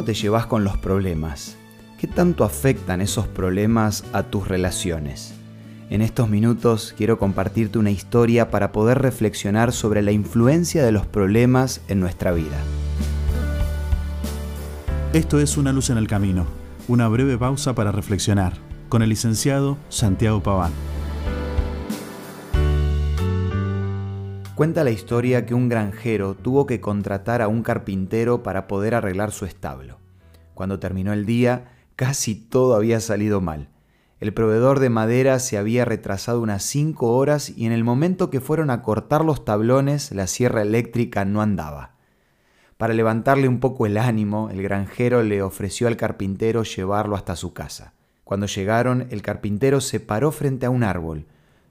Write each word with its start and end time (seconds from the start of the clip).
¿Cómo 0.00 0.06
te 0.06 0.14
llevas 0.14 0.46
con 0.46 0.64
los 0.64 0.78
problemas? 0.78 1.58
¿Qué 1.98 2.06
tanto 2.06 2.44
afectan 2.44 3.02
esos 3.02 3.28
problemas 3.28 4.02
a 4.14 4.22
tus 4.22 4.48
relaciones? 4.48 5.34
En 5.90 6.00
estos 6.00 6.30
minutos 6.30 6.94
quiero 6.96 7.18
compartirte 7.18 7.78
una 7.78 7.90
historia 7.90 8.50
para 8.50 8.72
poder 8.72 9.02
reflexionar 9.02 9.72
sobre 9.72 10.00
la 10.00 10.10
influencia 10.10 10.82
de 10.86 10.90
los 10.90 11.04
problemas 11.04 11.82
en 11.88 12.00
nuestra 12.00 12.32
vida. 12.32 12.56
Esto 15.12 15.38
es 15.38 15.58
Una 15.58 15.70
luz 15.70 15.90
en 15.90 15.98
el 15.98 16.08
camino, 16.08 16.46
una 16.88 17.06
breve 17.08 17.36
pausa 17.36 17.74
para 17.74 17.92
reflexionar, 17.92 18.54
con 18.88 19.02
el 19.02 19.10
licenciado 19.10 19.76
Santiago 19.90 20.42
Paván. 20.42 20.72
Cuenta 24.54 24.82
la 24.82 24.92
historia 24.92 25.44
que 25.44 25.52
un 25.52 25.68
granjero 25.68 26.34
tuvo 26.34 26.64
que 26.64 26.80
contratar 26.80 27.42
a 27.42 27.48
un 27.48 27.62
carpintero 27.62 28.42
para 28.42 28.66
poder 28.66 28.94
arreglar 28.94 29.30
su 29.30 29.44
establo. 29.44 29.99
Cuando 30.60 30.78
terminó 30.78 31.14
el 31.14 31.24
día, 31.24 31.70
casi 31.96 32.34
todo 32.34 32.74
había 32.74 33.00
salido 33.00 33.40
mal. 33.40 33.70
El 34.20 34.34
proveedor 34.34 34.78
de 34.78 34.90
madera 34.90 35.38
se 35.38 35.56
había 35.56 35.86
retrasado 35.86 36.42
unas 36.42 36.62
cinco 36.62 37.16
horas 37.16 37.48
y 37.48 37.64
en 37.64 37.72
el 37.72 37.82
momento 37.82 38.28
que 38.28 38.42
fueron 38.42 38.68
a 38.68 38.82
cortar 38.82 39.24
los 39.24 39.46
tablones, 39.46 40.12
la 40.12 40.26
sierra 40.26 40.60
eléctrica 40.60 41.24
no 41.24 41.40
andaba. 41.40 41.92
Para 42.76 42.92
levantarle 42.92 43.48
un 43.48 43.58
poco 43.58 43.86
el 43.86 43.96
ánimo, 43.96 44.50
el 44.50 44.62
granjero 44.62 45.22
le 45.22 45.40
ofreció 45.40 45.88
al 45.88 45.96
carpintero 45.96 46.62
llevarlo 46.62 47.16
hasta 47.16 47.36
su 47.36 47.54
casa. 47.54 47.94
Cuando 48.22 48.44
llegaron, 48.44 49.06
el 49.08 49.22
carpintero 49.22 49.80
se 49.80 49.98
paró 49.98 50.30
frente 50.30 50.66
a 50.66 50.70
un 50.70 50.84
árbol, 50.84 51.24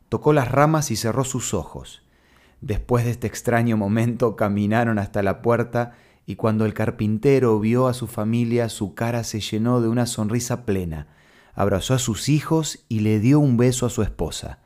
tocó 0.09 0.33
las 0.33 0.49
ramas 0.52 0.89
y 0.89 0.95
cerró 0.95 1.25
sus 1.25 1.53
ojos. 1.53 2.02
Después 2.61 3.05
de 3.05 3.11
este 3.11 3.27
extraño 3.27 3.77
momento 3.77 4.35
caminaron 4.35 4.97
hasta 4.97 5.21
la 5.21 5.44
puerta 5.44 5.94
y 6.29 6.35
cuando 6.35 6.67
el 6.67 6.75
carpintero 6.75 7.59
vio 7.59 7.88
a 7.88 7.95
su 7.95 8.05
familia 8.05 8.69
su 8.69 8.94
cara 8.94 9.23
se 9.23 9.39
llenó 9.39 9.81
de 9.81 9.88
una 9.88 10.05
sonrisa 10.05 10.63
plena, 10.63 11.08
abrazó 11.55 11.95
a 11.95 11.97
sus 11.97 12.30
hijos 12.30 12.86
y 12.88 12.99
le 12.99 13.19
dio 13.19 13.39
un 13.39 13.58
beso 13.58 13.88
a 13.88 13.89
su 13.89 14.03
esposa. 14.03 14.59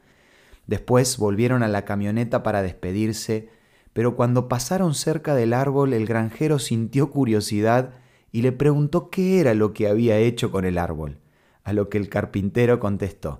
Después 0.67 1.17
volvieron 1.17 1.63
a 1.63 1.69
la 1.69 1.85
camioneta 1.85 2.43
para 2.43 2.63
despedirse, 2.63 3.47
pero 3.93 4.17
cuando 4.17 4.49
pasaron 4.49 4.93
cerca 4.93 5.35
del 5.35 5.53
árbol 5.53 5.93
el 5.93 6.05
granjero 6.05 6.59
sintió 6.59 7.09
curiosidad 7.09 7.93
y 8.33 8.41
le 8.41 8.51
preguntó 8.51 9.09
qué 9.09 9.39
era 9.39 9.53
lo 9.53 9.71
que 9.71 9.87
había 9.87 10.17
hecho 10.17 10.51
con 10.51 10.65
el 10.65 10.77
árbol, 10.77 11.19
a 11.63 11.71
lo 11.71 11.87
que 11.87 11.97
el 11.97 12.09
carpintero 12.09 12.81
contestó, 12.81 13.39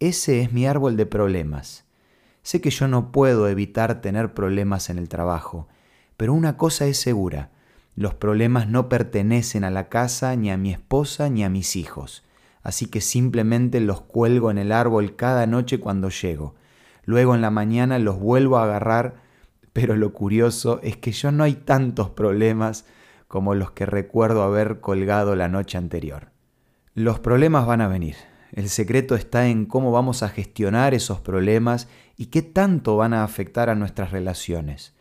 Ese 0.00 0.42
es 0.42 0.52
mi 0.52 0.66
árbol 0.66 0.98
de 0.98 1.06
problemas. 1.06 1.86
Sé 2.42 2.60
que 2.60 2.68
yo 2.68 2.88
no 2.88 3.10
puedo 3.10 3.48
evitar 3.48 4.02
tener 4.02 4.34
problemas 4.34 4.90
en 4.90 4.98
el 4.98 5.08
trabajo, 5.08 5.66
pero 6.18 6.34
una 6.34 6.56
cosa 6.56 6.86
es 6.86 7.00
segura, 7.00 7.52
los 7.94 8.12
problemas 8.12 8.68
no 8.68 8.88
pertenecen 8.88 9.62
a 9.62 9.70
la 9.70 9.88
casa, 9.88 10.34
ni 10.34 10.50
a 10.50 10.56
mi 10.56 10.72
esposa, 10.72 11.30
ni 11.30 11.44
a 11.44 11.48
mis 11.48 11.76
hijos, 11.76 12.24
así 12.62 12.86
que 12.86 13.00
simplemente 13.00 13.78
los 13.80 14.00
cuelgo 14.00 14.50
en 14.50 14.58
el 14.58 14.72
árbol 14.72 15.14
cada 15.14 15.46
noche 15.46 15.78
cuando 15.78 16.10
llego. 16.10 16.56
Luego 17.04 17.36
en 17.36 17.40
la 17.40 17.50
mañana 17.50 18.00
los 18.00 18.18
vuelvo 18.18 18.58
a 18.58 18.64
agarrar, 18.64 19.22
pero 19.72 19.94
lo 19.94 20.12
curioso 20.12 20.80
es 20.82 20.96
que 20.96 21.12
yo 21.12 21.30
no 21.30 21.44
hay 21.44 21.54
tantos 21.54 22.10
problemas 22.10 22.84
como 23.28 23.54
los 23.54 23.70
que 23.70 23.86
recuerdo 23.86 24.42
haber 24.42 24.80
colgado 24.80 25.36
la 25.36 25.48
noche 25.48 25.78
anterior. 25.78 26.32
Los 26.94 27.20
problemas 27.20 27.64
van 27.64 27.80
a 27.80 27.86
venir, 27.86 28.16
el 28.50 28.68
secreto 28.70 29.14
está 29.14 29.46
en 29.46 29.66
cómo 29.66 29.92
vamos 29.92 30.24
a 30.24 30.30
gestionar 30.30 30.94
esos 30.94 31.20
problemas 31.20 31.86
y 32.16 32.26
qué 32.26 32.42
tanto 32.42 32.96
van 32.96 33.14
a 33.14 33.22
afectar 33.22 33.70
a 33.70 33.76
nuestras 33.76 34.10
relaciones. 34.10 34.97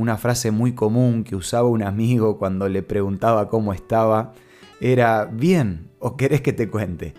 Una 0.00 0.16
frase 0.16 0.50
muy 0.50 0.72
común 0.72 1.24
que 1.24 1.36
usaba 1.36 1.68
un 1.68 1.82
amigo 1.82 2.38
cuando 2.38 2.70
le 2.70 2.82
preguntaba 2.82 3.50
cómo 3.50 3.74
estaba 3.74 4.32
era, 4.80 5.26
bien, 5.26 5.90
o 5.98 6.16
querés 6.16 6.40
que 6.40 6.54
te 6.54 6.70
cuente. 6.70 7.12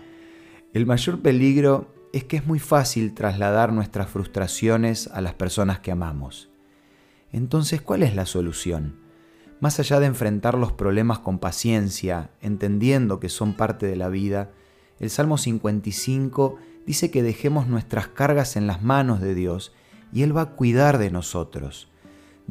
El 0.72 0.84
mayor 0.84 1.22
peligro 1.22 1.94
es 2.12 2.24
que 2.24 2.38
es 2.38 2.44
muy 2.44 2.58
fácil 2.58 3.14
trasladar 3.14 3.72
nuestras 3.72 4.08
frustraciones 4.08 5.06
a 5.06 5.20
las 5.20 5.34
personas 5.34 5.78
que 5.78 5.92
amamos. 5.92 6.50
Entonces, 7.30 7.80
¿cuál 7.80 8.02
es 8.02 8.16
la 8.16 8.26
solución? 8.26 8.96
Más 9.60 9.78
allá 9.78 10.00
de 10.00 10.06
enfrentar 10.06 10.58
los 10.58 10.72
problemas 10.72 11.20
con 11.20 11.38
paciencia, 11.38 12.30
entendiendo 12.40 13.20
que 13.20 13.28
son 13.28 13.54
parte 13.54 13.86
de 13.86 13.94
la 13.94 14.08
vida, 14.08 14.50
el 14.98 15.08
Salmo 15.08 15.38
55 15.38 16.56
dice 16.84 17.12
que 17.12 17.22
dejemos 17.22 17.68
nuestras 17.68 18.08
cargas 18.08 18.56
en 18.56 18.66
las 18.66 18.82
manos 18.82 19.20
de 19.20 19.36
Dios 19.36 19.72
y 20.12 20.24
Él 20.24 20.36
va 20.36 20.40
a 20.40 20.50
cuidar 20.56 20.98
de 20.98 21.12
nosotros. 21.12 21.91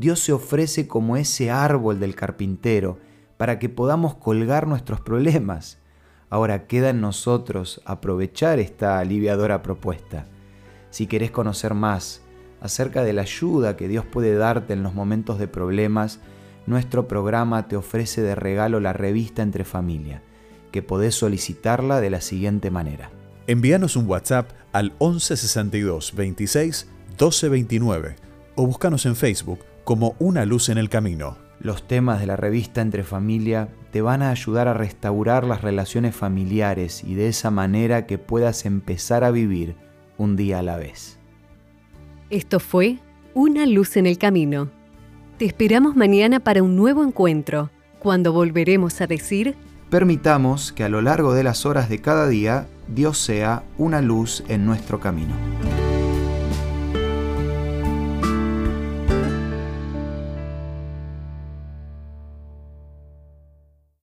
Dios 0.01 0.19
se 0.19 0.33
ofrece 0.33 0.87
como 0.87 1.15
ese 1.15 1.51
árbol 1.51 1.99
del 1.99 2.15
carpintero 2.15 2.97
para 3.37 3.59
que 3.59 3.69
podamos 3.69 4.15
colgar 4.15 4.65
nuestros 4.65 4.99
problemas. 4.99 5.77
Ahora 6.31 6.65
queda 6.65 6.89
en 6.89 7.01
nosotros 7.01 7.83
aprovechar 7.85 8.57
esta 8.57 8.97
aliviadora 8.97 9.61
propuesta. 9.61 10.25
Si 10.89 11.05
querés 11.05 11.29
conocer 11.29 11.75
más 11.75 12.23
acerca 12.61 13.03
de 13.03 13.13
la 13.13 13.21
ayuda 13.21 13.77
que 13.77 13.87
Dios 13.87 14.03
puede 14.03 14.33
darte 14.33 14.73
en 14.73 14.81
los 14.81 14.95
momentos 14.95 15.37
de 15.37 15.47
problemas, 15.47 16.19
nuestro 16.65 17.07
programa 17.07 17.67
te 17.67 17.75
ofrece 17.75 18.23
de 18.23 18.33
regalo 18.33 18.79
la 18.79 18.93
revista 18.93 19.43
Entre 19.43 19.65
Familia 19.65 20.23
que 20.71 20.81
podés 20.81 21.13
solicitarla 21.13 22.01
de 22.01 22.09
la 22.09 22.21
siguiente 22.21 22.71
manera. 22.71 23.11
Envíanos 23.45 23.95
un 23.95 24.07
WhatsApp 24.07 24.49
al 24.71 24.93
1162 24.99 26.15
26 26.15 26.87
1229 27.09 28.15
o 28.55 28.65
búscanos 28.65 29.05
en 29.05 29.15
Facebook 29.15 29.59
como 29.83 30.15
Una 30.19 30.45
Luz 30.45 30.69
en 30.69 30.77
el 30.77 30.89
Camino. 30.89 31.37
Los 31.59 31.87
temas 31.87 32.19
de 32.19 32.27
la 32.27 32.35
revista 32.35 32.81
Entre 32.81 33.03
Familia 33.03 33.69
te 33.91 34.01
van 34.01 34.21
a 34.21 34.31
ayudar 34.31 34.67
a 34.67 34.73
restaurar 34.73 35.43
las 35.43 35.61
relaciones 35.61 36.15
familiares 36.15 37.03
y 37.03 37.13
de 37.13 37.27
esa 37.27 37.51
manera 37.51 38.07
que 38.07 38.17
puedas 38.17 38.65
empezar 38.65 39.23
a 39.23 39.31
vivir 39.31 39.75
un 40.17 40.35
día 40.35 40.59
a 40.59 40.63
la 40.63 40.77
vez. 40.77 41.19
Esto 42.29 42.59
fue 42.59 42.99
Una 43.33 43.65
Luz 43.65 43.97
en 43.97 44.07
el 44.07 44.17
Camino. 44.17 44.69
Te 45.37 45.45
esperamos 45.45 45.95
mañana 45.95 46.39
para 46.39 46.63
un 46.63 46.75
nuevo 46.75 47.03
encuentro, 47.03 47.69
cuando 47.99 48.33
volveremos 48.33 49.01
a 49.01 49.07
decir 49.07 49.55
permitamos 49.91 50.71
que 50.71 50.85
a 50.85 50.89
lo 50.89 51.01
largo 51.01 51.33
de 51.33 51.43
las 51.43 51.65
horas 51.65 51.89
de 51.89 51.99
cada 51.99 52.27
día 52.27 52.65
Dios 52.87 53.17
sea 53.19 53.63
una 53.77 54.01
luz 54.01 54.41
en 54.47 54.65
nuestro 54.65 55.01
camino. 55.01 55.35